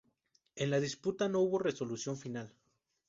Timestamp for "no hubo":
1.29-1.59